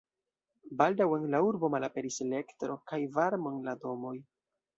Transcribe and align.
Baldaŭ 0.77 1.05
en 1.17 1.27
la 1.33 1.41
urbo 1.47 1.69
malaperis 1.73 2.17
elektro 2.25 2.79
kaj 2.93 3.01
varmo 3.19 3.53
en 3.53 3.61
la 3.71 3.77
domoj. 3.87 4.17